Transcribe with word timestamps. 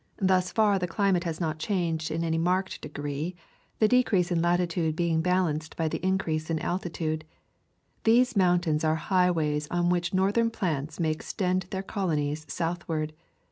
Thus 0.17 0.49
far 0.51 0.79
the 0.79 0.87
climate 0.87 1.25
has 1.25 1.39
not 1.39 1.59
changed 1.59 2.09
in 2.09 2.23
any 2.23 2.39
marked 2.39 2.81
degree, 2.81 3.35
the 3.77 3.87
decrease 3.87 4.31
in 4.31 4.41
latitude 4.41 4.95
being 4.95 5.21
balanced 5.21 5.77
by 5.77 5.87
the 5.87 5.99
in 5.99 6.17
crease 6.17 6.49
in 6.49 6.57
altitude. 6.57 7.23
These 8.03 8.35
mountains 8.35 8.83
are 8.83 8.95
high 8.95 9.29
ways 9.29 9.67
on 9.69 9.91
which 9.91 10.11
northern 10.11 10.49
plants 10.49 10.99
may 10.99 11.11
extend 11.11 11.67
their 11.69 11.83
colonies 11.83 12.45
southward. 12.51 13.13